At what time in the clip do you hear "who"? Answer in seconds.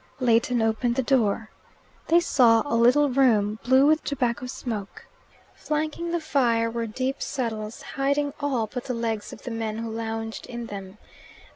9.77-9.91